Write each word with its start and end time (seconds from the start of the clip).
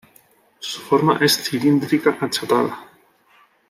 Su 0.57 0.81
forma 0.81 1.19
es 1.21 1.43
cilíndrica 1.43 2.17
achatada. 2.19 2.87